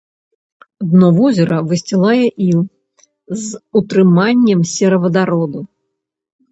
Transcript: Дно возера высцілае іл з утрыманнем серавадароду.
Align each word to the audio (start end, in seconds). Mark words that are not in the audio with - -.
Дно 0.93 1.09
возера 1.17 1.57
высцілае 1.73 2.25
іл 2.49 2.61
з 3.43 3.63
утрыманнем 3.83 4.59
серавадароду. 4.75 5.59